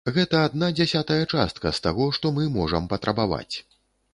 [0.13, 3.55] Гэта адна дзясятая частка з таго, што мы можам патрабаваць.